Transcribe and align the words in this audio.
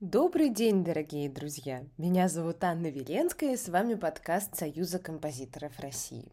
Добрый 0.00 0.48
день, 0.48 0.82
дорогие 0.82 1.28
друзья! 1.28 1.84
Меня 1.98 2.30
зовут 2.30 2.64
Анна 2.64 2.86
Веленская, 2.86 3.52
и 3.52 3.56
с 3.58 3.68
вами 3.68 3.92
подкаст 3.92 4.56
Союза 4.56 4.98
композиторов 4.98 5.78
России. 5.78 6.32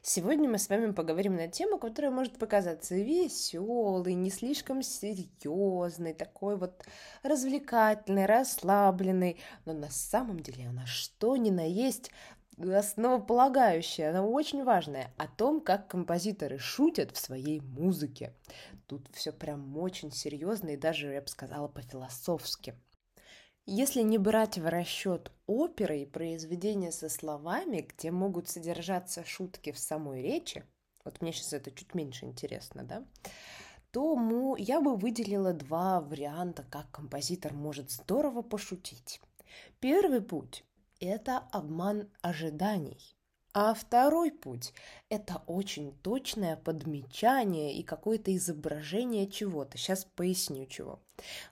Сегодня 0.00 0.48
мы 0.48 0.56
с 0.56 0.70
вами 0.70 0.92
поговорим 0.92 1.36
на 1.36 1.46
тему, 1.46 1.76
которая 1.76 2.10
может 2.10 2.38
показаться 2.38 2.94
веселой, 2.94 4.14
не 4.14 4.30
слишком 4.30 4.82
серьезной, 4.82 6.14
такой 6.14 6.56
вот 6.56 6.86
развлекательной, 7.22 8.24
расслабленной, 8.24 9.36
но 9.66 9.74
на 9.74 9.90
самом 9.90 10.40
деле 10.40 10.68
она 10.68 10.86
что 10.86 11.36
ни 11.36 11.50
на 11.50 11.68
есть 11.68 12.10
основополагающая, 12.58 14.08
она 14.08 14.24
очень 14.24 14.64
важная, 14.64 15.12
о 15.18 15.26
том, 15.26 15.60
как 15.60 15.86
композиторы 15.86 16.56
шутят 16.56 17.14
в 17.14 17.18
своей 17.18 17.60
музыке. 17.60 18.32
Тут 18.86 19.06
все 19.12 19.32
прям 19.32 19.76
очень 19.76 20.12
серьезно 20.12 20.70
и 20.70 20.76
даже, 20.78 21.12
я 21.12 21.20
бы 21.20 21.28
сказала, 21.28 21.68
по-философски. 21.68 22.74
Если 23.64 24.02
не 24.02 24.18
брать 24.18 24.58
в 24.58 24.66
расчет 24.68 25.30
оперы 25.46 26.00
и 26.00 26.06
произведения 26.06 26.90
со 26.90 27.08
словами, 27.08 27.86
где 27.88 28.10
могут 28.10 28.48
содержаться 28.48 29.24
шутки 29.24 29.70
в 29.70 29.78
самой 29.78 30.20
речи, 30.20 30.64
вот 31.04 31.20
мне 31.20 31.32
сейчас 31.32 31.52
это 31.52 31.70
чуть 31.70 31.94
меньше 31.94 32.24
интересно, 32.24 32.82
да, 32.82 33.04
то 33.92 34.56
я 34.58 34.80
бы 34.80 34.96
выделила 34.96 35.52
два 35.52 36.00
варианта, 36.00 36.64
как 36.64 36.90
композитор 36.90 37.52
может 37.52 37.92
здорово 37.92 38.42
пошутить. 38.42 39.20
Первый 39.78 40.22
путь– 40.22 40.64
это 41.00 41.38
обман 41.52 42.10
ожиданий. 42.20 43.16
А 43.54 43.74
второй 43.74 44.30
путь– 44.30 44.72
это 45.10 45.42
очень 45.46 45.92
точное 45.98 46.56
подмечание 46.56 47.74
и 47.74 47.82
какое-то 47.82 48.34
изображение 48.34 49.30
чего-то. 49.30 49.76
Сейчас 49.76 50.06
поясню 50.06 50.64
чего. 50.66 51.02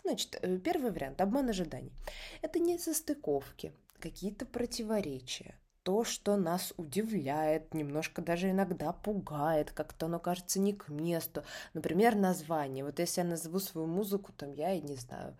Значит, 0.03 0.39
э, 0.41 0.57
первый 0.59 0.93
вариант– 0.93 1.21
обман 1.23 1.51
ожиданий. 1.51 1.93
Это 2.41 2.59
не 2.59 2.79
состыковки, 2.79 3.75
какие-то 3.99 4.47
противоречия, 4.47 5.55
то, 5.83 6.05
что 6.05 6.37
нас 6.37 6.73
удивляет, 6.79 7.75
немножко 7.75 8.23
даже 8.23 8.51
иногда 8.51 8.93
пугает, 8.93 9.71
как-то 9.71 10.07
оно 10.07 10.19
кажется 10.19 10.59
не 10.59 10.73
к 10.73 10.89
месту. 10.89 11.45
Например, 11.75 12.15
название. 12.15 12.83
Вот 12.83 12.99
если 12.99 13.21
я 13.21 13.27
назову 13.27 13.61
свою 13.61 13.87
музыку, 13.87 14.33
там, 14.33 14.53
я 14.53 14.73
и 14.73 14.81
не 14.81 14.97
знаю, 14.97 15.37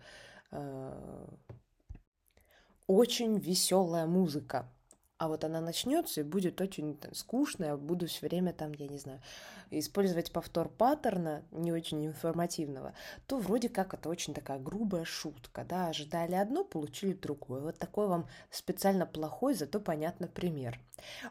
э, 0.51 1.27
очень 2.85 3.39
веселая 3.39 4.05
музыка 4.05 4.69
а 5.21 5.27
вот 5.27 5.43
она 5.43 5.61
начнется 5.61 6.21
и 6.21 6.23
будет 6.23 6.59
очень 6.61 6.97
там, 6.97 7.13
скучно, 7.13 7.65
я 7.65 7.77
буду 7.77 8.07
все 8.07 8.25
время 8.25 8.53
там, 8.53 8.73
я 8.73 8.87
не 8.87 8.97
знаю, 8.97 9.21
использовать 9.69 10.31
повтор 10.31 10.67
паттерна, 10.67 11.43
не 11.51 11.71
очень 11.71 12.03
информативного, 12.07 12.95
то 13.27 13.37
вроде 13.37 13.69
как 13.69 13.93
это 13.93 14.09
очень 14.09 14.33
такая 14.33 14.57
грубая 14.57 15.05
шутка, 15.05 15.63
да, 15.63 15.89
ожидали 15.89 16.33
одно, 16.33 16.63
получили 16.63 17.13
другое. 17.13 17.61
Вот 17.61 17.77
такой 17.77 18.07
вам 18.07 18.27
специально 18.49 19.05
плохой, 19.05 19.53
зато 19.53 19.79
понятно 19.79 20.25
пример. 20.25 20.79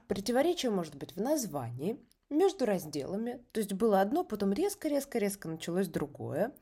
Противоречие 0.06 0.70
может 0.70 0.94
быть 0.94 1.16
в 1.16 1.20
названии, 1.20 1.98
между 2.30 2.64
разделами, 2.64 3.44
то 3.52 3.60
есть 3.60 3.72
было 3.72 4.00
одно, 4.00 4.24
потом 4.24 4.52
резко-резко-резко 4.52 5.48
началось 5.48 5.88
другое. 5.88 6.52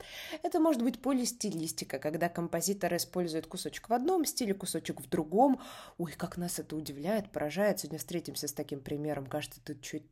Это 0.42 0.60
может 0.60 0.82
быть 0.82 1.00
полистилистика, 1.00 1.98
когда 1.98 2.28
композитор 2.28 2.96
использует 2.96 3.46
кусочек 3.46 3.88
в 3.88 3.92
одном 3.92 4.24
стиле, 4.24 4.54
кусочек 4.54 5.00
в 5.00 5.08
другом. 5.08 5.60
Ой, 5.98 6.12
как 6.12 6.38
нас 6.38 6.58
это 6.58 6.74
удивляет, 6.74 7.30
поражает. 7.30 7.80
Сегодня 7.80 7.98
встретимся 7.98 8.48
с 8.48 8.52
таким 8.52 8.80
примером. 8.80 9.26
Кажется, 9.26 9.60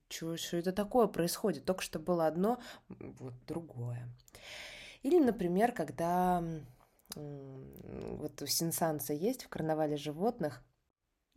что, 0.08 0.36
что 0.36 0.56
это 0.58 0.72
такое 0.72 1.06
происходит? 1.06 1.64
Только 1.64 1.82
что 1.82 1.98
было 1.98 2.26
одно, 2.26 2.60
вот 2.88 3.34
другое. 3.46 4.08
Или, 5.02 5.18
например, 5.18 5.72
когда 5.72 6.44
вот 7.14 8.42
у 8.42 8.46
Синсанса 8.46 9.14
есть 9.14 9.44
в 9.44 9.48
карнавале 9.48 9.96
животных– 9.96 10.62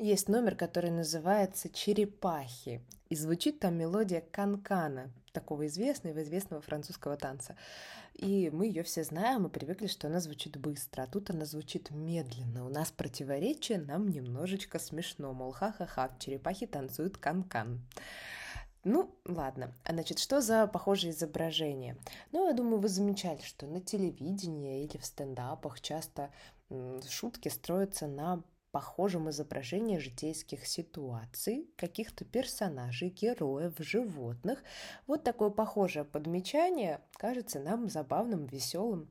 есть 0.01 0.29
номер, 0.29 0.55
который 0.55 0.91
называется 0.91 1.67
«Черепахи», 1.69 2.81
и 3.09 3.15
звучит 3.15 3.59
там 3.59 3.75
мелодия 3.77 4.21
канкана, 4.31 5.11
такого 5.33 5.67
известного, 5.67 6.21
известного 6.21 6.61
французского 6.61 7.17
танца. 7.17 7.55
И 8.13 8.49
мы 8.51 8.67
ее 8.67 8.83
все 8.83 9.03
знаем 9.03 9.45
и 9.45 9.49
привыкли, 9.49 9.87
что 9.87 10.07
она 10.07 10.19
звучит 10.19 10.57
быстро, 10.57 11.03
а 11.03 11.07
тут 11.07 11.29
она 11.29 11.45
звучит 11.45 11.89
медленно. 11.91 12.65
У 12.65 12.69
нас 12.69 12.91
противоречие, 12.91 13.79
нам 13.79 14.09
немножечко 14.09 14.77
смешно, 14.79 15.33
мол, 15.33 15.51
ха-ха-ха, 15.51 16.11
черепахи 16.19 16.67
танцуют 16.67 17.17
канкан. 17.17 17.81
Ну, 18.83 19.13
ладно. 19.25 19.73
А 19.83 19.91
значит, 19.91 20.19
что 20.19 20.41
за 20.41 20.65
похожее 20.67 21.11
изображение? 21.11 21.97
Ну, 22.31 22.47
я 22.47 22.53
думаю, 22.53 22.79
вы 22.79 22.87
замечали, 22.87 23.41
что 23.41 23.67
на 23.67 23.81
телевидении 23.81 24.85
или 24.85 24.97
в 24.97 25.05
стендапах 25.05 25.81
часто 25.81 26.31
шутки 27.09 27.49
строятся 27.49 28.07
на 28.07 28.41
похожем 28.71 29.29
изображении 29.29 29.97
житейских 29.97 30.65
ситуаций, 30.65 31.69
каких-то 31.75 32.25
персонажей, 32.25 33.09
героев, 33.09 33.73
животных. 33.79 34.63
Вот 35.07 35.23
такое 35.23 35.49
похожее 35.49 36.05
подмечание 36.05 37.01
кажется 37.13 37.59
нам 37.59 37.89
забавным, 37.89 38.45
веселым. 38.45 39.09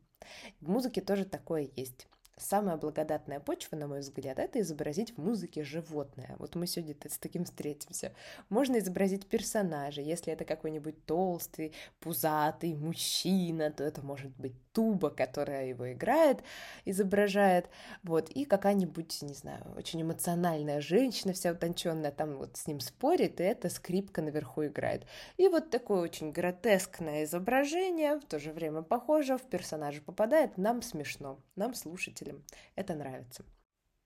В 0.61 0.69
музыке 0.69 1.01
тоже 1.01 1.25
такое 1.25 1.71
есть. 1.77 2.09
Самая 2.38 2.76
благодатная 2.76 3.41
почва, 3.41 3.76
на 3.76 3.87
мой 3.87 4.00
взгляд, 4.00 4.38
это 4.38 4.60
изобразить 4.60 5.16
в 5.16 5.19
музыке 5.19 5.65
животное. 5.65 6.37
Вот 6.38 6.54
мы 6.54 6.66
сегодня 6.66 6.94
с 7.09 7.19
таким 7.19 7.44
встретимся. 7.44 8.12
Можно 8.49 8.78
изобразить 8.78 9.26
персонажа. 9.26 10.00
Если 10.00 10.32
это 10.32 10.44
какой-нибудь 10.44 11.04
толстый, 11.04 11.72
пузатый 12.00 12.75
мужчина, 12.75 13.71
то 13.71 13.84
это 13.84 14.03
может 14.03 14.31
быть 14.37 14.54
туба, 14.72 15.10
которая 15.10 15.66
его 15.66 15.93
играет, 15.93 16.44
изображает. 16.84 17.69
Вот. 18.04 18.31
И 18.31 18.44
какая-нибудь, 18.44 19.22
не 19.22 19.34
знаю, 19.34 19.65
очень 19.77 20.03
эмоциональная 20.03 20.81
женщина, 20.81 21.32
вся 21.32 21.50
утонченная, 21.50 22.12
там 22.12 22.37
вот 22.37 22.56
с 22.56 22.66
ним 22.69 22.78
спорит, 22.78 23.41
и 23.41 23.44
эта 23.44 23.71
скрипка 23.71 24.22
наверху 24.22 24.65
играет. 24.66 25.04
И 25.37 25.48
вот 25.48 25.71
такое 25.71 26.00
очень 26.00 26.31
гротескное 26.31 27.25
изображение, 27.25 28.21
в 28.21 28.25
то 28.27 28.38
же 28.38 28.53
время 28.53 28.82
похоже, 28.82 29.37
в 29.37 29.43
персонажа 29.43 30.00
попадает, 30.00 30.56
нам 30.56 30.81
смешно, 30.82 31.41
нам 31.59 31.75
слушателям 31.75 32.43
это 32.77 32.95
нравится. 32.95 33.45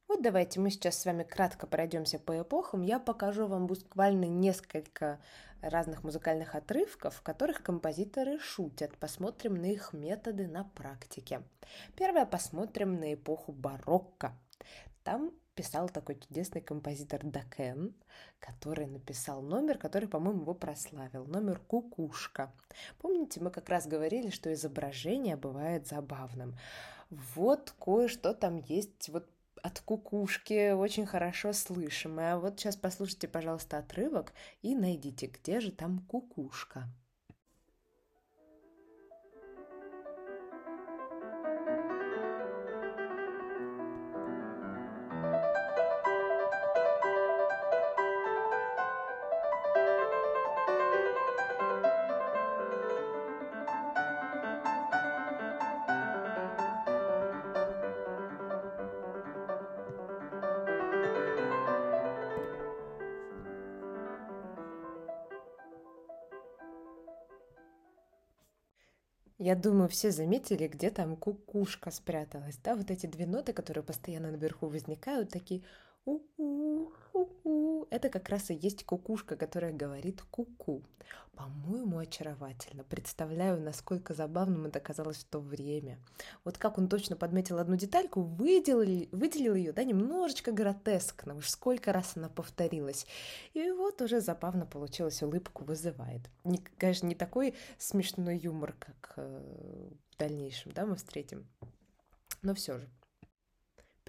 Вот 0.08 0.20
давайте 0.20 0.60
мы 0.60 0.70
сейчас 0.70 1.00
с 1.00 1.06
вами 1.06 1.22
кратко 1.22 1.66
пройдемся 1.66 2.18
по 2.18 2.38
эпохам. 2.38 2.82
Я 2.82 2.98
покажу 2.98 3.46
вам 3.46 3.66
буквально 3.66 4.26
несколько 4.26 5.20
разных 5.62 6.02
музыкальных 6.02 6.54
отрывков, 6.54 7.14
в 7.14 7.22
которых 7.22 7.62
композиторы 7.62 8.38
шутят. 8.38 8.96
Посмотрим 8.98 9.54
на 9.54 9.66
их 9.66 9.92
методы 9.92 10.48
на 10.48 10.64
практике. 10.64 11.42
Первое 11.96 12.26
посмотрим 12.26 12.98
на 12.98 13.14
эпоху 13.14 13.52
барокко. 13.52 14.36
Там 15.02 15.32
писал 15.54 15.88
такой 15.88 16.18
чудесный 16.18 16.60
композитор 16.60 17.20
Дакен, 17.24 17.94
который 18.38 18.86
написал 18.86 19.42
номер, 19.42 19.78
который, 19.78 20.08
по-моему, 20.08 20.42
его 20.42 20.54
прославил. 20.54 21.24
Номер 21.26 21.58
«Кукушка». 21.58 22.52
Помните, 22.98 23.40
мы 23.40 23.50
как 23.50 23.68
раз 23.68 23.86
говорили, 23.86 24.30
что 24.30 24.52
изображение 24.52 25.36
бывает 25.36 25.86
забавным 25.86 26.56
вот 27.34 27.74
кое-что 27.78 28.34
там 28.34 28.56
есть 28.56 29.08
вот 29.10 29.28
от 29.62 29.80
кукушки 29.80 30.72
очень 30.72 31.06
хорошо 31.06 31.52
слышимое. 31.52 32.36
Вот 32.36 32.58
сейчас 32.58 32.76
послушайте, 32.76 33.28
пожалуйста, 33.28 33.78
отрывок 33.78 34.32
и 34.62 34.74
найдите, 34.74 35.26
где 35.26 35.60
же 35.60 35.70
там 35.70 36.00
кукушка. 36.00 36.88
Я 69.52 69.56
думаю, 69.56 69.90
все 69.90 70.10
заметили, 70.10 70.66
где 70.66 70.88
там 70.88 71.14
кукушка 71.14 71.90
спряталась. 71.90 72.56
Да, 72.64 72.74
вот 72.74 72.90
эти 72.90 73.04
две 73.04 73.26
ноты, 73.26 73.52
которые 73.52 73.84
постоянно 73.84 74.30
наверху 74.30 74.66
возникают, 74.66 75.28
такие 75.28 75.60
у-у, 76.04 76.92
у-у. 77.12 77.86
Это 77.90 78.08
как 78.08 78.28
раз 78.28 78.50
и 78.50 78.54
есть 78.54 78.84
кукушка, 78.84 79.36
которая 79.36 79.72
говорит 79.72 80.22
ку-ку. 80.30 80.82
По-моему, 81.34 81.98
очаровательно. 81.98 82.84
Представляю, 82.84 83.60
насколько 83.60 84.14
забавным 84.14 84.66
это 84.66 84.80
казалось 84.80 85.18
в 85.18 85.24
то 85.24 85.40
время. 85.40 85.98
Вот 86.44 86.58
как 86.58 86.78
он 86.78 86.88
точно 86.88 87.16
подметил 87.16 87.58
одну 87.58 87.76
детальку, 87.76 88.22
выделил, 88.22 89.08
выделил 89.12 89.54
ее, 89.54 89.72
да, 89.72 89.84
немножечко 89.84 90.52
гротескно. 90.52 91.36
Уж 91.36 91.48
сколько 91.48 91.92
раз 91.92 92.16
она 92.16 92.28
повторилась. 92.28 93.06
И 93.54 93.70
вот 93.70 94.02
уже 94.02 94.20
забавно 94.20 94.66
получилось, 94.66 95.22
улыбку 95.22 95.64
вызывает. 95.64 96.22
Не, 96.44 96.58
конечно, 96.58 97.06
не 97.06 97.14
такой 97.14 97.54
смешной 97.78 98.36
юмор, 98.36 98.74
как 98.78 99.14
э, 99.16 99.90
в 100.10 100.18
дальнейшем, 100.18 100.72
да, 100.72 100.84
мы 100.84 100.96
встретим. 100.96 101.46
Но 102.42 102.54
все 102.54 102.78
же. 102.78 102.88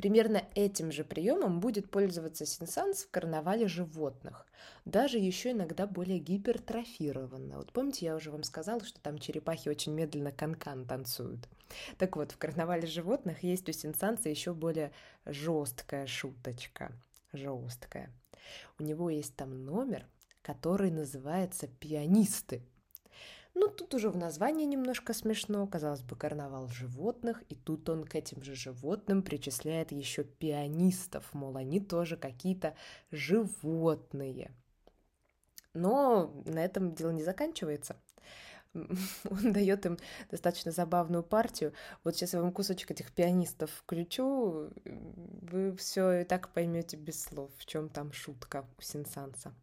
Примерно 0.03 0.44
этим 0.53 0.91
же 0.91 1.05
приемом 1.05 1.61
будет 1.61 1.89
пользоваться 1.89 2.45
сенсанс 2.45 3.05
в 3.05 3.09
карнавале 3.09 3.69
животных, 3.69 4.45
даже 4.83 5.17
еще 5.17 5.51
иногда 5.51 5.88
более 5.88 6.19
гипертрофированно. 6.19 7.55
Вот 7.55 7.71
помните, 7.71 8.07
я 8.07 8.17
уже 8.17 8.29
вам 8.29 8.44
сказала, 8.44 8.83
что 8.83 9.00
там 9.00 9.17
черепахи 9.17 9.69
очень 9.69 9.94
медленно 9.94 10.33
канкан 10.33 10.81
-кан 10.81 10.88
танцуют. 10.88 11.47
Так 11.97 12.17
вот, 12.17 12.33
в 12.33 12.38
карнавале 12.38 12.85
животных 12.85 13.44
есть 13.44 13.69
у 13.69 13.71
сенсанса 13.71 14.27
еще 14.27 14.53
более 14.53 14.91
жесткая 15.25 16.05
шуточка. 16.05 16.91
Жесткая. 17.31 18.11
У 18.79 18.83
него 18.83 19.09
есть 19.09 19.38
там 19.38 19.63
номер, 19.63 20.05
который 20.41 20.91
называется 20.91 21.67
«Пианисты». 21.79 22.61
Ну, 23.55 23.69
тут 23.69 23.94
уже 23.94 24.09
в 24.09 24.17
названии 24.17 24.65
немножко 24.65 25.13
смешно, 25.13 25.67
казалось 25.67 26.01
бы, 26.01 26.15
карнавал 26.15 26.67
животных, 26.69 27.44
и 27.50 27.55
тут 27.55 27.88
он 27.89 28.03
к 28.03 28.15
этим 28.15 28.41
же 28.44 28.55
животным 28.55 29.21
причисляет 29.21 29.91
еще 29.91 30.23
пианистов, 30.23 31.33
мол, 31.33 31.55
они 31.57 31.79
тоже 31.79 32.17
какие-то 32.17 32.75
животные. 33.11 34.51
Но 35.73 36.33
на 36.45 36.63
этом 36.63 36.94
дело 36.95 37.11
не 37.11 37.23
заканчивается. 37.23 37.95
Он 38.73 39.53
дает 39.53 39.85
им 39.85 39.97
достаточно 40.31 40.71
забавную 40.71 41.23
партию. 41.23 41.73
Вот 42.03 42.15
сейчас 42.15 42.33
я 42.33 42.41
вам 42.41 42.51
кусочек 42.51 42.91
этих 42.91 43.11
пианистов 43.11 43.71
включу, 43.71 44.71
вы 44.85 45.75
все 45.77 46.21
и 46.21 46.23
так 46.23 46.50
поймете 46.53 46.97
без 46.97 47.21
слов, 47.21 47.51
в 47.57 47.65
чем 47.65 47.89
там 47.89 48.11
шутка 48.11 48.65
у 48.77 48.81
Синсанса. 48.81 49.53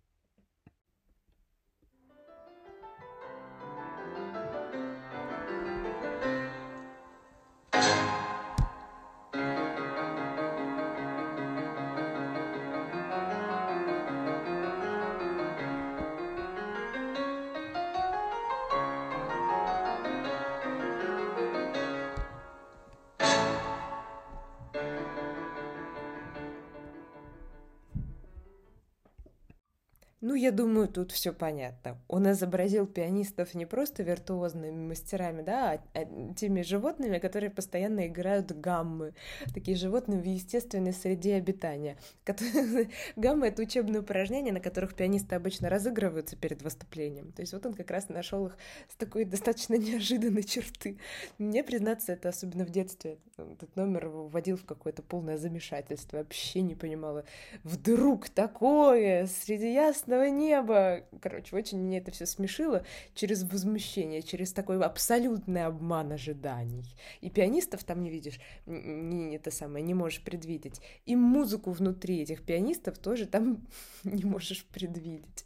Ну, 30.31 30.37
я 30.37 30.53
думаю, 30.53 30.87
тут 30.87 31.11
все 31.11 31.33
понятно. 31.33 31.99
Он 32.07 32.31
изобразил 32.31 32.87
пианистов 32.87 33.53
не 33.55 33.67
просто 33.67 34.05
виртуозными 34.05 34.87
мастерами, 34.87 35.43
да, 35.43 35.73
а, 35.73 35.99
а 35.99 36.35
теми 36.35 36.63
животными, 36.63 37.19
которые 37.19 37.51
постоянно 37.51 38.07
играют 38.07 38.53
гаммы. 38.53 39.13
Такие 39.53 39.77
животные 39.77 40.21
в 40.21 40.25
естественной 40.25 40.93
среде 40.93 41.35
обитания. 41.35 41.97
Гаммы— 43.17 43.47
это 43.49 43.63
учебные 43.63 44.03
упражнения, 44.03 44.53
на 44.53 44.61
которых 44.61 44.95
пианисты 44.95 45.35
обычно 45.35 45.69
разыгрываются 45.69 46.37
перед 46.37 46.63
выступлением. 46.63 47.33
То 47.33 47.43
есть 47.43 47.53
вот 47.53 47.67
он 47.67 47.75
как 47.75 47.91
раз 47.91 48.09
нашел 48.09 48.47
их 48.47 48.57
с 48.89 48.95
такой 48.95 49.25
достаточно 49.25 49.75
неожиданной 49.79 50.45
черты. 50.45 50.99
Мне, 51.39 51.65
признаться, 51.65 52.13
это 52.13 52.29
особенно 52.29 52.65
в 52.65 52.71
детстве. 52.71 53.19
Этот 53.37 53.75
номер 53.75 54.07
вводил 54.07 54.57
в 54.57 54.65
какое-то 54.65 55.03
полное 55.03 55.39
замешательство. 55.39 56.19
Вообще 56.19 56.61
не 56.61 56.77
понимала. 56.77 57.25
Вдруг 57.65 58.29
такое 58.29 59.27
среди 59.27 59.73
ясного 59.73 60.20
ясного 60.21 60.25
неба. 60.27 61.05
Короче, 61.21 61.57
очень 61.57 61.79
мне 61.79 61.99
это 61.99 62.11
все 62.11 62.27
смешило 62.27 62.85
через 63.15 63.43
возмущение, 63.43 64.23
через 64.23 64.53
такой 64.53 64.81
абсолютный 64.83 65.65
обман 65.65 66.13
ожиданий. 66.13 66.85
И 67.21 67.31
пианистов 67.31 67.85
там 67.85 68.03
не 68.03 68.11
видишь, 68.11 68.41
не 68.67 69.37
это 69.37 69.51
самое, 69.51 69.85
не 69.85 69.95
можешь 69.95 70.23
предвидеть. 70.23 70.81
И 71.07 71.17
музыку 71.17 71.71
внутри 71.71 72.23
этих 72.23 72.45
пианистов 72.45 72.99
тоже 72.99 73.27
там 73.27 73.67
не 74.05 74.25
можешь 74.25 74.65
предвидеть. 74.67 75.45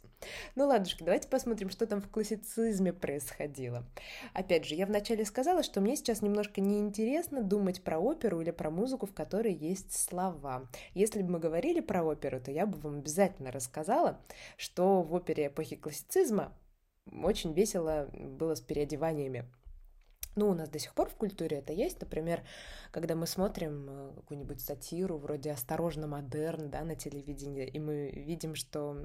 Ну, 0.55 0.67
ладушки, 0.67 1.03
давайте 1.03 1.27
посмотрим, 1.27 1.69
что 1.69 1.87
там 1.87 2.01
в 2.01 2.09
классицизме 2.09 2.93
происходило. 2.93 3.83
Опять 4.33 4.65
же, 4.65 4.75
я 4.75 4.85
вначале 4.85 5.25
сказала, 5.25 5.63
что 5.63 5.81
мне 5.81 5.95
сейчас 5.95 6.21
немножко 6.21 6.61
неинтересно 6.61 7.41
думать 7.41 7.83
про 7.83 7.99
оперу 7.99 8.41
или 8.41 8.51
про 8.51 8.69
музыку, 8.69 9.05
в 9.05 9.13
которой 9.13 9.53
есть 9.53 9.93
слова. 9.93 10.67
Если 10.93 11.21
бы 11.21 11.33
мы 11.33 11.39
говорили 11.39 11.79
про 11.79 12.03
оперу, 12.03 12.39
то 12.39 12.51
я 12.51 12.65
бы 12.65 12.77
вам 12.79 12.99
обязательно 12.99 13.51
рассказала, 13.51 14.19
что 14.57 15.01
в 15.01 15.13
опере 15.13 15.47
эпохи 15.47 15.75
классицизма 15.75 16.53
очень 17.23 17.53
весело 17.53 18.09
было 18.13 18.55
с 18.55 18.61
переодеваниями 18.61 19.45
ну, 20.35 20.49
у 20.49 20.53
нас 20.53 20.69
до 20.69 20.79
сих 20.79 20.93
пор 20.93 21.09
в 21.09 21.15
культуре 21.15 21.57
это 21.57 21.73
есть. 21.73 22.01
Например, 22.01 22.43
когда 22.91 23.15
мы 23.15 23.27
смотрим 23.27 23.87
э, 23.89 24.11
какую-нибудь 24.15 24.61
сатиру 24.61 25.17
вроде 25.17 25.51
«Осторожно, 25.51 26.07
модерн», 26.07 26.69
да, 26.69 26.83
на 26.83 26.95
телевидении, 26.95 27.65
и 27.65 27.79
мы 27.79 28.09
видим, 28.09 28.55
что 28.55 28.97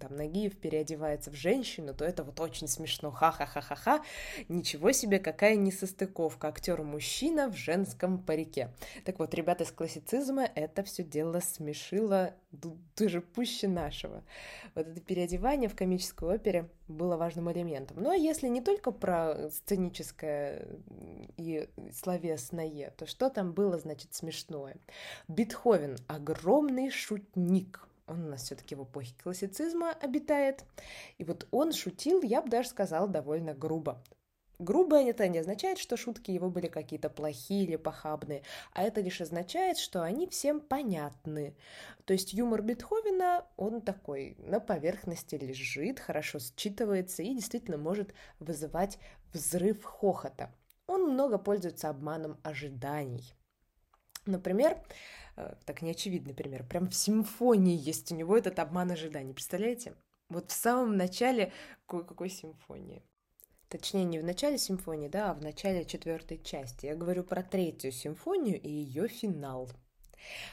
там 0.00 0.16
Нагиев 0.16 0.58
переодевается 0.58 1.30
в 1.30 1.34
женщину, 1.34 1.94
то 1.94 2.04
это 2.04 2.24
вот 2.24 2.40
очень 2.40 2.68
смешно. 2.68 3.10
Ха-ха-ха-ха-ха. 3.10 4.02
Ничего 4.48 4.92
себе, 4.92 5.18
какая 5.18 5.56
несостыковка. 5.56 6.48
Актер-мужчина 6.48 7.50
в 7.50 7.56
женском 7.56 8.18
парике. 8.22 8.70
Так 9.04 9.18
вот, 9.18 9.34
ребята 9.34 9.64
из 9.64 9.72
классицизма 9.72 10.48
это 10.54 10.82
все 10.82 11.02
дело 11.02 11.40
смешило 11.40 12.34
даже 12.50 13.20
пуще 13.20 13.68
нашего. 13.68 14.24
Вот 14.74 14.86
это 14.86 15.00
переодевание 15.00 15.68
в 15.68 15.76
комической 15.76 16.28
опере 16.36 16.68
было 16.86 17.16
важным 17.16 17.50
элементом. 17.52 17.98
Ну 18.00 18.10
а 18.10 18.16
если 18.16 18.48
не 18.48 18.60
только 18.60 18.90
про 18.90 19.50
сценическое 19.50 20.66
и 21.36 21.68
словесное, 21.92 22.90
то 22.96 23.06
что 23.06 23.28
там 23.28 23.52
было, 23.52 23.78
значит, 23.78 24.14
смешное? 24.14 24.76
Бетховен— 25.28 25.96
огромный 26.06 26.90
шутник. 26.90 27.86
Он 28.06 28.24
у 28.24 28.28
нас 28.30 28.44
все-таки 28.44 28.74
в 28.74 28.84
эпохе 28.84 29.14
классицизма 29.22 29.92
обитает. 29.92 30.64
И 31.18 31.24
вот 31.24 31.46
он 31.50 31.72
шутил, 31.72 32.22
я 32.22 32.40
бы 32.40 32.48
даже 32.48 32.70
сказала, 32.70 33.06
довольно 33.06 33.52
грубо. 33.52 34.02
Грубое 34.58 35.10
это 35.10 35.28
не 35.28 35.38
означает, 35.38 35.78
что 35.78 35.96
шутки 35.96 36.32
его 36.32 36.50
были 36.50 36.66
какие-то 36.66 37.08
плохие 37.08 37.62
или 37.64 37.76
похабные, 37.76 38.42
а 38.72 38.82
это 38.82 39.00
лишь 39.00 39.20
означает, 39.20 39.78
что 39.78 40.02
они 40.02 40.26
всем 40.26 40.60
понятны. 40.60 41.54
То 42.06 42.12
есть 42.12 42.32
юмор 42.32 42.62
Бетховена, 42.62 43.46
он 43.56 43.80
такой, 43.80 44.34
на 44.38 44.58
поверхности 44.58 45.36
лежит, 45.36 46.00
хорошо 46.00 46.38
считывается 46.38 47.22
и 47.22 47.36
действительно 47.36 47.78
может 47.78 48.12
вызывать 48.40 48.98
взрыв 49.32 49.84
хохота. 49.84 50.52
Он 50.88 51.12
много 51.12 51.38
пользуется 51.38 51.88
обманом 51.88 52.36
ожиданий. 52.42 53.34
Например, 54.26 54.76
э, 55.36 55.54
так 55.66 55.82
неочевидный 55.82 56.34
пример, 56.34 56.64
прям 56.64 56.88
в 56.88 56.94
симфонии 56.96 57.76
есть 57.76 58.10
у 58.10 58.16
него 58.16 58.36
этот 58.36 58.58
обман 58.58 58.90
ожиданий, 58.90 59.34
представляете? 59.34 59.94
Вот 60.28 60.50
в 60.50 60.54
самом 60.54 60.96
начале 60.96 61.52
какой 61.86 62.28
симфонии? 62.28 63.04
Точнее, 63.68 64.04
не 64.04 64.18
в 64.18 64.24
начале 64.24 64.56
симфонии, 64.56 65.08
да, 65.08 65.30
а 65.30 65.34
в 65.34 65.42
начале 65.42 65.84
четвертой 65.84 66.38
части. 66.38 66.86
Я 66.86 66.94
говорю 66.94 67.22
про 67.22 67.42
третью 67.42 67.92
симфонию 67.92 68.60
и 68.60 68.70
ее 68.70 69.08
финал. 69.08 69.70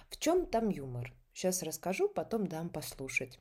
В 0.09 0.17
чем 0.17 0.45
там 0.45 0.69
юмор? 0.69 1.13
Сейчас 1.33 1.63
расскажу, 1.63 2.09
потом 2.09 2.47
дам 2.47 2.69
послушать. 2.69 3.39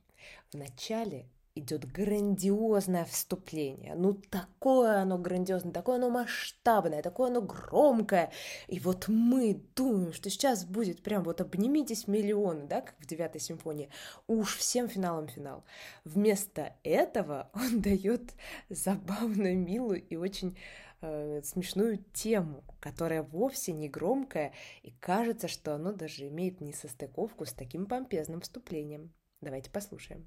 В 0.53 0.57
начале 0.57 1.29
идет 1.55 1.91
грандиозное 1.91 3.05
вступление. 3.05 3.95
Ну, 3.95 4.15
такое 4.15 4.99
оно 5.03 5.19
грандиозное, 5.19 5.73
такое 5.73 5.97
оно 5.97 6.11
масштабное, 6.11 7.03
такое 7.03 7.31
оно 7.31 7.43
громкое. 7.43 8.33
И 8.67 8.81
вот 8.81 9.07
мы 9.09 9.63
думаем, 9.77 10.13
что 10.13 10.31
сейчас 10.31 10.65
будет 10.65 11.03
прям 11.03 11.23
вот 11.23 11.41
обнимитесь 11.41 12.09
миллионы, 12.09 12.67
да, 12.67 12.81
как 12.81 12.95
в 12.99 13.07
девятой 13.07 13.41
симфонии. 13.41 13.89
Уж 14.27 14.57
всем 14.57 14.89
финалом 14.89 15.29
финал. 15.29 15.65
Вместо 16.05 16.75
этого 16.83 17.51
он 17.55 17.81
дает 17.81 18.35
забавную, 18.69 19.57
милую 19.57 20.03
и 20.03 20.17
очень 20.17 20.59
э, 21.03 21.41
смешную 21.45 21.99
тему, 22.13 22.65
которая 22.81 23.23
вовсе 23.23 23.73
не 23.73 23.89
громкая, 23.89 24.53
и 24.83 24.91
кажется, 24.91 25.47
что 25.47 25.75
оно 25.75 25.93
даже 25.93 26.27
имеет 26.27 26.61
несостыковку 26.61 27.47
с 27.47 27.53
таким 27.53 27.87
помпезным 27.87 28.41
вступлением. 28.41 29.13
Давайте 29.41 29.71
послушаем. 29.71 30.27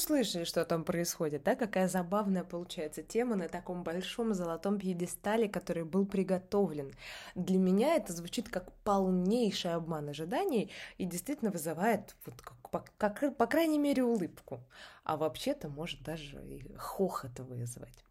Услышали, 0.00 0.44
что 0.44 0.64
там 0.64 0.84
происходит, 0.84 1.42
да? 1.42 1.54
Какая 1.54 1.86
забавная 1.86 2.42
получается 2.42 3.02
тема 3.02 3.36
на 3.36 3.48
таком 3.48 3.82
большом 3.82 4.34
золотом 4.34 4.78
пьедестале, 4.78 5.48
который 5.48 5.84
был 5.84 6.06
приготовлен. 6.06 6.92
Для 7.34 7.58
меня 7.58 7.96
это 7.96 8.12
звучит 8.12 8.48
как 8.48 8.72
полнейший 8.84 9.74
обман 9.74 10.08
ожиданий 10.08 10.72
и 10.98 11.04
действительно 11.04 11.50
вызывает, 11.50 12.16
вот, 12.24 12.40
как, 12.40 12.92
как, 12.96 13.36
по 13.36 13.46
крайней 13.46 13.78
мере, 13.78 14.02
улыбку. 14.02 14.60
А 15.04 15.16
вообще-то 15.16 15.68
может 15.68 16.02
даже 16.02 16.42
и 16.44 16.74
хохот 16.76 17.38
вызвать. 17.40 18.04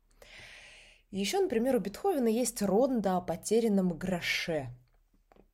Еще, 1.11 1.39
например, 1.39 1.75
у 1.75 1.79
Бетховена 1.79 2.29
есть 2.29 2.61
ронда 2.61 3.17
о 3.17 3.21
потерянном 3.21 3.97
гроше. 3.97 4.69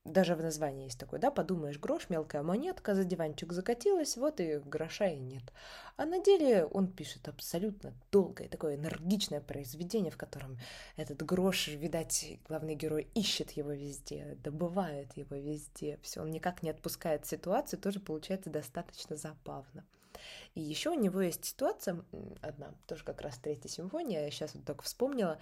Даже 0.06 0.36
в 0.36 0.40
названии 0.40 0.84
есть 0.84 1.00
такое, 1.00 1.18
да, 1.18 1.32
подумаешь, 1.32 1.80
грош, 1.80 2.08
мелкая 2.10 2.42
монетка, 2.42 2.94
за 2.94 3.04
диванчик 3.04 3.52
закатилась, 3.52 4.16
вот 4.16 4.40
и 4.40 4.58
гроша 4.58 5.08
и 5.08 5.18
нет. 5.18 5.42
А 5.96 6.06
на 6.06 6.22
деле 6.22 6.64
он 6.64 6.86
пишет 6.86 7.26
абсолютно 7.26 7.92
долгое, 8.12 8.48
такое 8.48 8.76
энергичное 8.76 9.40
произведение, 9.40 10.12
в 10.12 10.16
котором 10.16 10.58
этот 10.96 11.24
грош, 11.24 11.66
видать, 11.66 12.38
главный 12.46 12.76
герой 12.76 13.08
ищет 13.14 13.50
его 13.52 13.72
везде, 13.72 14.38
добывает 14.44 15.16
его 15.16 15.34
везде, 15.34 15.98
все, 16.02 16.20
он 16.20 16.30
никак 16.30 16.62
не 16.62 16.70
отпускает 16.70 17.26
ситуацию, 17.26 17.80
тоже 17.80 17.98
получается 17.98 18.48
достаточно 18.48 19.16
забавно. 19.16 19.84
И 20.54 20.60
еще 20.60 20.90
у 20.90 21.00
него 21.00 21.20
есть 21.20 21.44
ситуация, 21.44 22.04
одна, 22.42 22.74
тоже 22.86 23.02
как 23.02 23.20
раз 23.22 23.38
третья 23.38 23.68
симфония, 23.68 24.24
я 24.24 24.30
сейчас 24.30 24.54
вот 24.54 24.64
только 24.64 24.84
вспомнила, 24.84 25.40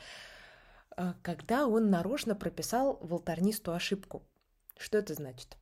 а, 0.96 1.14
когда 1.22 1.66
он 1.66 1.90
нарочно 1.90 2.34
прописал 2.34 2.98
волторнисту 3.02 3.74
ошибку. 3.74 4.22
Что 4.76 4.98
это 4.98 5.14
значит? 5.14 5.56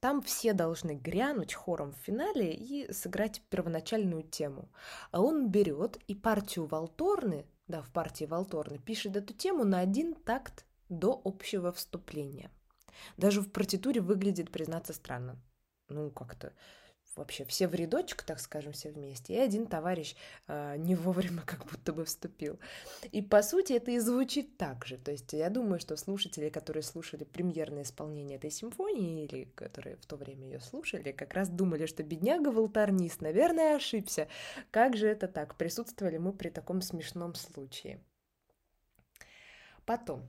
Там 0.00 0.22
все 0.22 0.52
должны 0.52 0.96
грянуть 0.96 1.54
хором 1.54 1.92
в 1.92 1.96
финале 1.96 2.52
и 2.52 2.92
сыграть 2.92 3.40
первоначальную 3.48 4.22
тему. 4.22 4.68
А 5.10 5.20
он 5.20 5.50
берет 5.50 5.96
и 6.06 6.14
партию 6.14 6.66
Волторны, 6.66 7.46
да, 7.68 7.80
в 7.80 7.90
партии 7.90 8.24
Волторны, 8.24 8.78
пишет 8.78 9.16
эту 9.16 9.32
тему 9.32 9.64
на 9.64 9.80
один 9.80 10.14
такт 10.14 10.66
до 10.88 11.20
общего 11.24 11.72
вступления. 11.72 12.50
Даже 13.16 13.40
в 13.40 13.50
партитуре 13.50 14.00
выглядит, 14.00 14.50
признаться, 14.50 14.92
странно. 14.92 15.40
Ну, 15.88 16.10
как-то 16.10 16.52
вообще 17.16 17.44
все 17.44 17.68
в 17.68 17.74
рядочек, 17.74 18.22
так 18.22 18.40
скажем, 18.40 18.72
все 18.72 18.90
вместе, 18.90 19.34
и 19.34 19.38
один 19.38 19.66
товарищ 19.66 20.16
э, 20.46 20.76
не 20.76 20.94
вовремя 20.94 21.42
как 21.46 21.66
будто 21.66 21.92
бы 21.92 22.04
вступил. 22.04 22.58
И 23.12 23.22
по 23.22 23.42
сути 23.42 23.74
это 23.74 23.90
и 23.90 23.98
звучит 23.98 24.56
так 24.56 24.84
же. 24.86 24.96
То 24.98 25.10
есть 25.10 25.32
я 25.32 25.50
думаю, 25.50 25.80
что 25.80 25.96
слушатели, 25.96 26.48
которые 26.48 26.82
слушали 26.82 27.24
премьерное 27.24 27.82
исполнение 27.82 28.36
этой 28.36 28.50
симфонии, 28.50 29.24
или 29.24 29.44
которые 29.54 29.96
в 29.96 30.06
то 30.06 30.16
время 30.16 30.46
ее 30.46 30.60
слушали, 30.60 31.12
как 31.12 31.34
раз 31.34 31.48
думали, 31.48 31.86
что 31.86 32.02
бедняга 32.02 32.48
волтарнист, 32.48 33.20
наверное, 33.20 33.76
ошибся. 33.76 34.28
Как 34.70 34.96
же 34.96 35.06
это 35.08 35.28
так? 35.28 35.56
Присутствовали 35.56 36.18
мы 36.18 36.32
при 36.32 36.48
таком 36.50 36.82
смешном 36.82 37.34
случае. 37.34 38.00
Потом, 39.84 40.28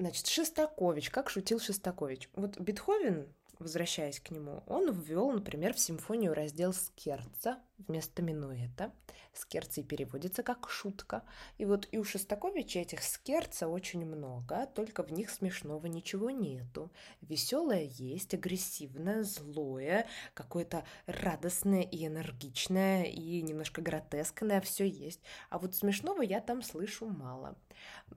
Значит, 0.00 0.28
Шестакович, 0.28 1.10
как 1.10 1.28
шутил 1.28 1.60
Шестакович. 1.60 2.30
Вот 2.32 2.58
Бетховен 2.58 3.28
возвращаясь 3.60 4.20
к 4.20 4.30
нему, 4.30 4.62
он 4.66 4.90
ввел, 4.90 5.30
например, 5.30 5.74
в 5.74 5.78
симфонию 5.78 6.34
раздел 6.34 6.72
скерца 6.72 7.60
вместо 7.86 8.22
минуэта. 8.22 8.92
Скерций 9.32 9.84
переводится 9.84 10.42
как 10.42 10.68
шутка. 10.68 11.22
И 11.58 11.64
вот 11.64 11.88
и 11.92 11.98
у 11.98 12.04
Шостаковича 12.04 12.80
этих 12.80 13.02
скерца 13.02 13.68
очень 13.68 14.04
много, 14.04 14.66
только 14.66 15.02
в 15.02 15.12
них 15.12 15.30
смешного 15.30 15.86
ничего 15.86 16.30
нету. 16.30 16.90
Веселое 17.20 17.82
есть, 17.84 18.34
агрессивное, 18.34 19.22
злое, 19.22 20.06
какое-то 20.34 20.84
радостное 21.06 21.82
и 21.82 22.06
энергичное, 22.06 23.04
и 23.04 23.40
немножко 23.42 23.80
гротескное, 23.80 24.60
все 24.60 24.86
есть. 24.86 25.20
А 25.48 25.58
вот 25.58 25.74
смешного 25.74 26.22
я 26.22 26.40
там 26.40 26.62
слышу 26.62 27.06
мало. 27.06 27.56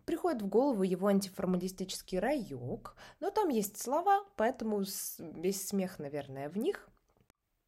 Приходит 0.06 0.42
в 0.42 0.48
голову 0.48 0.84
его 0.84 1.08
антиформалистический 1.08 2.20
райок, 2.20 2.96
но 3.20 3.30
там 3.30 3.50
есть 3.50 3.82
слова, 3.82 4.26
поэтому 4.36 4.84
весь 5.20 5.68
смех, 5.68 6.00
наверное, 6.00 6.50
в 6.50 6.58
них. 6.58 6.90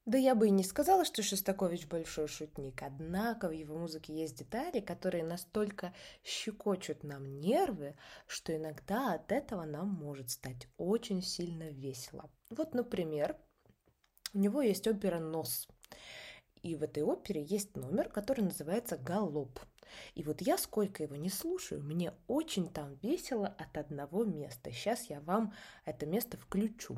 Да 0.06 0.20
я 0.20 0.36
бы 0.36 0.48
и 0.48 0.52
не 0.52 0.64
сказала, 0.64 1.04
что 1.04 1.24
Шостакович 1.24 1.88
большой 1.88 2.28
шутник, 2.28 2.84
однако 2.84 3.48
в 3.48 3.52
его 3.52 3.76
музыке 3.76 4.14
есть 4.14 4.38
детали, 4.38 4.80
которые 4.80 5.24
настолько 5.24 5.96
щекочут 6.24 7.04
нам 7.04 7.40
нервы, 7.40 7.96
что 8.28 8.56
иногда 8.56 9.16
от 9.16 9.32
этого 9.32 9.66
нам 9.66 9.90
может 9.90 10.30
стать 10.30 10.68
очень 10.78 11.24
сильно 11.24 11.70
весело. 11.70 12.30
Вот, 12.52 12.76
например, 12.76 13.36
у 14.36 14.38
него 14.38 14.62
есть 14.62 14.86
опера 14.86 15.18
«Нос», 15.18 15.68
и 16.62 16.76
в 16.76 16.84
этой 16.84 17.04
опере 17.04 17.44
есть 17.44 17.76
номер, 17.76 18.10
который 18.10 18.42
называется 18.42 18.98
«Галоп». 18.98 19.60
И 20.14 20.24
вот 20.24 20.42
я 20.42 20.58
сколько 20.58 21.04
его 21.04 21.16
не 21.16 21.30
слушаю, 21.30 21.84
мне 21.84 22.12
очень 22.28 22.70
там 22.70 22.96
весело 23.04 23.48
от 23.48 23.78
одного 23.78 24.24
места. 24.24 24.72
Сейчас 24.72 25.04
я 25.10 25.22
вам 25.22 25.54
это 25.86 26.08
место 26.08 26.38
включу. 26.38 26.98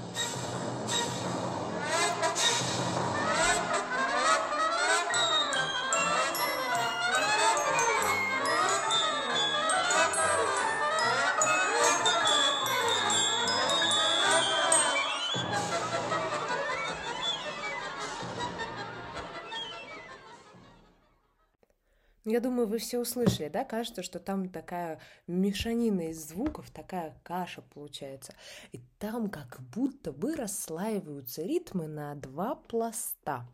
Я 22.23 22.39
думаю, 22.39 22.67
вы 22.67 22.77
все 22.77 22.99
услышали, 22.99 23.49
да? 23.49 23.63
Кажется, 23.63 24.03
что 24.03 24.19
там 24.19 24.49
такая 24.49 24.99
мешанина 25.25 26.09
из 26.09 26.27
звуков, 26.27 26.69
такая 26.69 27.19
каша 27.23 27.63
получается. 27.73 28.33
И 28.71 28.79
там 28.99 29.29
как 29.29 29.59
будто 29.73 30.11
бы 30.11 30.35
расслаиваются 30.35 31.41
ритмы 31.41 31.87
на 31.87 32.13
два 32.13 32.55
пласта. 32.55 33.47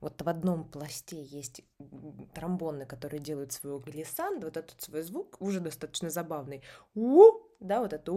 Вот 0.00 0.22
в 0.22 0.28
одном 0.28 0.64
пласте 0.64 1.22
есть 1.22 1.62
тромбоны, 2.34 2.86
которые 2.86 3.20
делают 3.20 3.52
свой 3.52 3.78
глиссанд, 3.80 4.42
вот 4.42 4.56
этот 4.56 4.80
свой 4.80 5.02
звук, 5.02 5.36
уже 5.40 5.60
достаточно 5.60 6.08
забавный. 6.08 6.62
У 6.94 7.30
да, 7.60 7.80
вот 7.80 7.92
это 7.92 8.12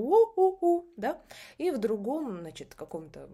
у-у-у, 0.67 0.85
да, 0.97 1.21
и 1.57 1.71
в 1.71 1.77
другом, 1.77 2.39
значит, 2.39 2.75
каком-то 2.75 3.29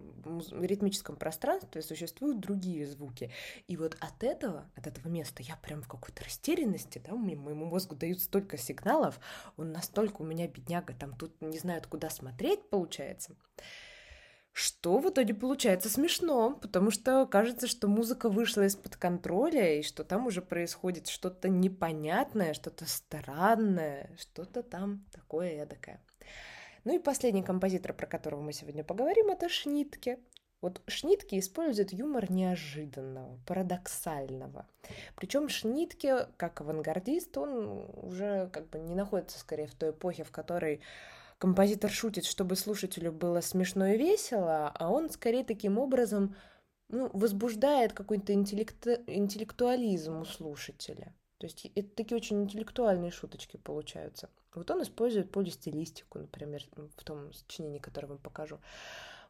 ритмическом 0.60 1.16
пространстве 1.16 1.82
существуют 1.82 2.40
другие 2.40 2.86
звуки. 2.86 3.30
И 3.68 3.76
вот 3.76 3.96
от 4.00 4.22
этого, 4.22 4.70
от 4.76 4.86
этого 4.86 5.08
места 5.08 5.42
я 5.42 5.56
прям 5.56 5.82
в 5.82 5.88
какой-то 5.88 6.24
растерянности, 6.24 7.02
да, 7.04 7.14
моему 7.14 7.66
мозгу 7.66 7.94
дают 7.94 8.20
столько 8.20 8.56
сигналов, 8.56 9.20
он 9.56 9.72
настолько 9.72 10.22
у 10.22 10.24
меня 10.24 10.48
бедняга, 10.48 10.94
там 10.94 11.16
тут 11.16 11.40
не 11.40 11.58
знает, 11.58 11.86
куда 11.86 12.10
смотреть, 12.10 12.68
получается. 12.70 13.36
Что 14.52 14.98
в 14.98 15.10
итоге 15.10 15.34
получается 15.34 15.88
смешно, 15.88 16.54
потому 16.54 16.92
что 16.92 17.26
кажется, 17.26 17.66
что 17.66 17.88
музыка 17.88 18.28
вышла 18.28 18.62
из-под 18.62 18.96
контроля, 18.96 19.80
и 19.80 19.82
что 19.82 20.04
там 20.04 20.28
уже 20.28 20.42
происходит 20.42 21.08
что-то 21.08 21.48
непонятное, 21.48 22.54
что-то 22.54 22.86
странное, 22.86 24.16
что-то 24.16 24.62
там 24.62 25.04
такое 25.10 25.64
эдакое. 25.64 26.00
Ну 26.84 26.94
и 26.94 26.98
последний 26.98 27.42
композитор, 27.42 27.94
про 27.94 28.06
которого 28.06 28.42
мы 28.42 28.52
сегодня 28.52 28.84
поговорим, 28.84 29.30
это 29.30 29.48
Шнитке. 29.48 30.18
Вот 30.60 30.80
Шнитке 30.86 31.38
использует 31.38 31.92
юмор 31.92 32.30
неожиданного, 32.30 33.38
парадоксального. 33.46 34.66
Причем 35.16 35.48
Шнитке, 35.48 36.26
как 36.36 36.60
авангардист, 36.60 37.36
он 37.36 37.86
уже 38.02 38.48
как 38.52 38.68
бы 38.70 38.78
не 38.78 38.94
находится 38.94 39.38
скорее 39.38 39.66
в 39.66 39.74
той 39.74 39.90
эпохе, 39.90 40.24
в 40.24 40.30
которой 40.30 40.80
композитор 41.38 41.90
шутит, 41.90 42.24
чтобы 42.24 42.56
слушателю 42.56 43.12
было 43.12 43.40
смешно 43.40 43.88
и 43.88 43.98
весело, 43.98 44.70
а 44.74 44.90
он 44.90 45.10
скорее 45.10 45.44
таким 45.44 45.78
образом 45.78 46.34
ну, 46.88 47.10
возбуждает 47.12 47.92
какой-то 47.92 48.32
интеллект... 48.32 48.86
интеллектуализм 49.06 50.20
у 50.20 50.24
слушателя. 50.24 51.14
То 51.44 51.48
есть 51.48 51.70
это 51.74 51.90
такие 51.94 52.16
очень 52.16 52.42
интеллектуальные 52.42 53.10
шуточки 53.10 53.58
получаются. 53.58 54.30
Вот 54.54 54.70
он 54.70 54.82
использует 54.82 55.30
полистилистику, 55.30 56.18
например, 56.18 56.64
в 56.96 57.04
том 57.04 57.34
сочинении, 57.34 57.80
которое 57.80 58.06
вам 58.06 58.16
покажу. 58.16 58.60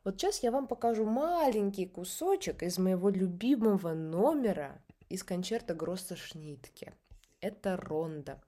Вот 0.05 0.21
сейчас 0.21 0.41
я 0.45 0.53
вам 0.53 0.69
покажу 0.69 1.07
маленький 1.07 1.87
кусочек 1.87 2.63
из 2.63 2.79
моего 2.79 3.09
любимого 3.09 3.95
номера 3.95 4.81
из 5.09 5.25
концерта 5.25 5.75
Гросса 5.75 6.15
Шнитке. 6.15 6.95
Это 7.41 7.77
ронда. 7.77 8.41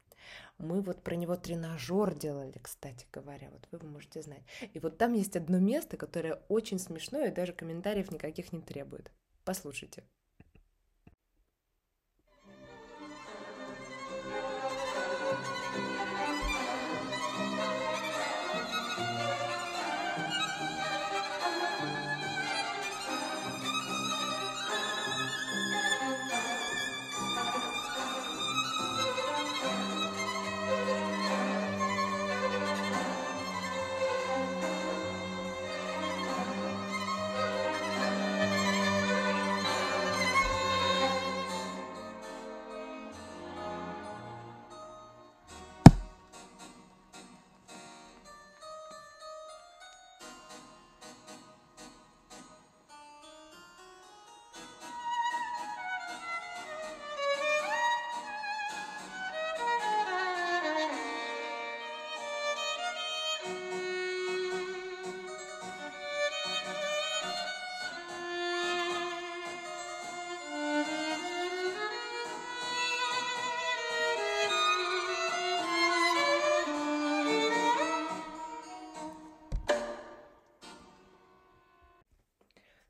Мы 0.59 0.81
вот 0.81 1.03
про 1.03 1.17
него 1.17 1.35
тренажер 1.35 2.15
делали, 2.15 2.61
кстати 2.63 3.09
говоря, 3.13 3.51
вот 3.51 3.67
вы 3.73 3.85
можете 3.89 4.23
знать. 4.23 4.45
И 4.75 4.79
вот 4.79 4.97
там 4.97 5.13
есть 5.15 5.35
одно 5.35 5.59
место, 5.59 5.97
которое 5.97 6.35
очень 6.49 6.79
смешное 6.79 7.33
и 7.33 7.35
даже 7.35 7.53
комментариев 7.53 8.13
никаких 8.13 8.53
не 8.53 8.61
требует. 8.61 9.11
Послушайте. 9.45 10.05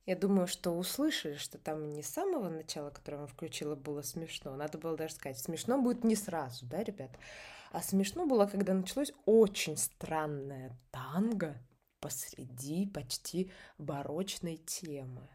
Я 0.06 0.14
думаю, 0.14 0.46
что 0.46 0.70
услышали, 0.70 1.34
что 1.34 1.58
там 1.58 1.90
не 1.90 2.02
с 2.02 2.08
самого 2.08 2.48
начала, 2.48 2.90
которое 2.90 3.18
вам 3.18 3.26
включила, 3.26 3.74
было 3.74 4.02
смешно. 4.02 4.54
Надо 4.54 4.78
было 4.78 4.96
даже 4.96 5.14
сказать, 5.14 5.38
смешно 5.38 5.82
будет 5.82 6.04
не 6.04 6.14
сразу, 6.14 6.64
да, 6.66 6.84
ребят? 6.84 7.10
А 7.72 7.82
смешно 7.82 8.24
было, 8.24 8.46
когда 8.46 8.72
началось 8.72 9.12
очень 9.24 9.76
странное 9.76 10.78
танго 10.92 11.60
посреди 11.98 12.86
почти 12.86 13.50
барочной 13.78 14.58
темы. 14.58 15.28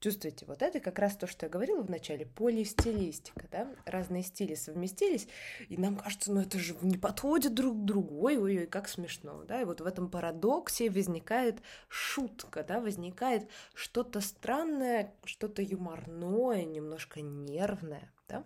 Чувствуете, 0.00 0.46
вот 0.46 0.62
это 0.62 0.80
как 0.80 0.98
раз 0.98 1.14
то, 1.14 1.26
что 1.26 1.44
я 1.44 1.50
говорила 1.50 1.82
в 1.82 1.90
начале, 1.90 2.24
полистилистика, 2.24 3.46
да? 3.52 3.68
Разные 3.84 4.22
стили 4.22 4.54
совместились, 4.54 5.28
и 5.68 5.76
нам 5.76 5.96
кажется, 5.96 6.32
ну 6.32 6.40
это 6.40 6.58
же 6.58 6.74
не 6.80 6.96
подходит 6.96 7.52
друг 7.52 7.76
к 7.76 7.84
другу, 7.84 8.24
ой-ой-ой, 8.24 8.66
как 8.66 8.88
смешно, 8.88 9.44
да? 9.44 9.60
И 9.60 9.66
вот 9.66 9.82
в 9.82 9.86
этом 9.86 10.10
парадоксе 10.10 10.88
возникает 10.88 11.60
шутка, 11.88 12.64
да, 12.64 12.80
возникает 12.80 13.46
что-то 13.74 14.22
странное, 14.22 15.12
что-то 15.24 15.60
юморное, 15.60 16.64
немножко 16.64 17.20
нервное, 17.20 18.10
да? 18.26 18.42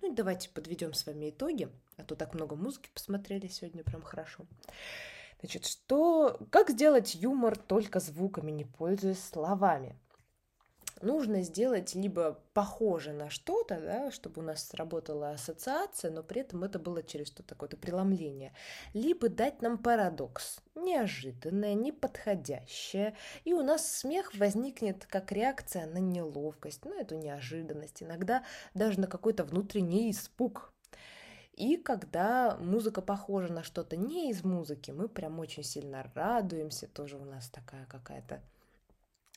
Ну 0.00 0.10
и 0.10 0.16
давайте 0.16 0.50
подведем 0.50 0.94
с 0.94 1.06
вами 1.06 1.30
итоги, 1.30 1.68
а 1.96 2.02
то 2.02 2.16
так 2.16 2.34
много 2.34 2.56
музыки 2.56 2.90
посмотрели 2.92 3.46
сегодня, 3.46 3.84
прям 3.84 4.02
хорошо. 4.02 4.46
Значит, 5.38 5.64
что, 5.64 6.40
как 6.50 6.70
сделать 6.70 7.14
юмор 7.14 7.56
только 7.56 8.00
звуками, 8.00 8.50
не 8.50 8.64
пользуясь 8.64 9.22
словами? 9.22 9.94
Нужно 11.00 11.42
сделать 11.42 11.94
либо 11.94 12.40
похоже 12.54 13.12
на 13.12 13.30
что-то, 13.30 13.80
да, 13.80 14.10
чтобы 14.10 14.42
у 14.42 14.44
нас 14.44 14.68
сработала 14.68 15.30
ассоциация, 15.30 16.10
но 16.10 16.22
при 16.22 16.40
этом 16.42 16.64
это 16.64 16.78
было 16.78 17.02
через 17.02 17.28
что-то 17.28 17.50
такое-то 17.50 17.76
преломление, 17.76 18.52
либо 18.94 19.28
дать 19.28 19.62
нам 19.62 19.78
парадокс, 19.78 20.60
неожиданное, 20.74 21.74
неподходящее, 21.74 23.14
и 23.44 23.52
у 23.52 23.62
нас 23.62 23.90
смех 23.90 24.34
возникнет 24.34 25.06
как 25.06 25.32
реакция 25.32 25.86
на 25.86 25.98
неловкость, 25.98 26.84
на 26.84 26.94
эту 26.94 27.16
неожиданность, 27.16 28.02
иногда 28.02 28.44
даже 28.74 29.00
на 29.00 29.06
какой-то 29.06 29.44
внутренний 29.44 30.10
испуг, 30.10 30.72
и 31.58 31.76
когда 31.76 32.56
музыка 32.60 33.02
похожа 33.02 33.52
на 33.52 33.64
что-то 33.64 33.96
не 33.96 34.30
из 34.30 34.44
музыки, 34.44 34.92
мы 34.92 35.08
прям 35.08 35.40
очень 35.40 35.64
сильно 35.64 36.08
радуемся, 36.14 36.86
тоже 36.86 37.16
у 37.16 37.24
нас 37.24 37.48
такая 37.48 37.84
какая-то 37.86 38.40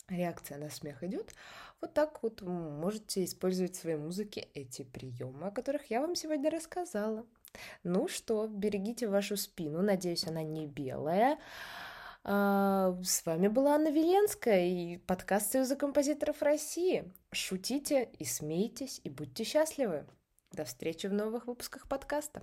реакция 0.08 0.58
на 0.58 0.70
смех 0.70 1.02
идет, 1.02 1.34
вот 1.80 1.94
так 1.94 2.22
вот 2.22 2.42
можете 2.42 3.24
использовать 3.24 3.74
в 3.74 3.80
своей 3.80 3.96
музыке 3.96 4.48
эти 4.54 4.82
приемы, 4.82 5.48
о 5.48 5.50
которых 5.50 5.90
я 5.90 6.00
вам 6.00 6.14
сегодня 6.14 6.50
рассказала. 6.50 7.26
Ну 7.82 8.08
что, 8.08 8.46
берегите 8.46 9.08
вашу 9.08 9.36
спину, 9.36 9.82
надеюсь, 9.82 10.26
она 10.26 10.42
не 10.42 10.66
белая. 10.66 11.38
А, 12.24 12.96
с 13.02 13.26
вами 13.26 13.48
была 13.48 13.74
Анна 13.74 13.90
Веленская 13.90 14.66
и 14.66 14.96
подкаст 14.98 15.52
Союза 15.52 15.74
композиторов 15.74 16.40
России. 16.40 17.04
Шутите 17.32 18.08
и 18.18 18.24
смейтесь, 18.24 19.00
и 19.02 19.10
будьте 19.10 19.44
счастливы. 19.44 20.06
До 20.52 20.64
встречи 20.64 21.06
в 21.08 21.12
новых 21.12 21.46
выпусках 21.46 21.88
подкаста. 21.88 22.42